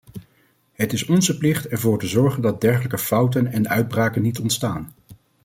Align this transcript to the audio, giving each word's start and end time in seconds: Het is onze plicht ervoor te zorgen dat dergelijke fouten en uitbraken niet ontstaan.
Het 0.73 0.93
is 0.93 1.05
onze 1.05 1.37
plicht 1.37 1.67
ervoor 1.67 1.99
te 1.99 2.07
zorgen 2.07 2.41
dat 2.41 2.61
dergelijke 2.61 2.97
fouten 2.97 3.47
en 3.47 3.67
uitbraken 3.69 4.21
niet 4.21 4.39
ontstaan. 4.39 4.93